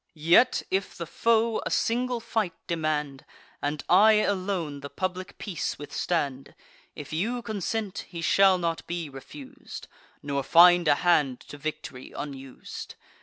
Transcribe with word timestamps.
Yet, 0.15 0.63
if 0.71 0.97
the 0.97 1.05
foe 1.05 1.61
a 1.63 1.69
single 1.69 2.19
fight 2.19 2.55
demand, 2.65 3.23
And 3.61 3.83
I 3.87 4.13
alone 4.13 4.79
the 4.79 4.89
public 4.89 5.37
peace 5.37 5.77
withstand; 5.77 6.55
If 6.95 7.13
you 7.13 7.43
consent, 7.43 8.07
he 8.09 8.23
shall 8.23 8.57
not 8.57 8.87
be 8.87 9.09
refus'd, 9.11 9.87
Nor 10.23 10.41
find 10.41 10.87
a 10.87 10.95
hand 11.05 11.39
to 11.41 11.57
victory 11.59 12.13
unus'd. 12.15 12.95